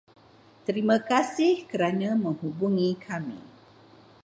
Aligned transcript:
Terima 0.67 0.97
kasih 1.11 1.53
kerana 1.71 2.09
menghubungi 2.23 2.89
kami. 3.05 3.37